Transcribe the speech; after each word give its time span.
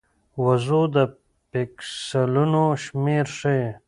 وضوح 0.43 0.85
د 0.95 0.97
پیکسلونو 1.51 2.63
شمېر 2.83 3.25
ښيي. 3.37 3.65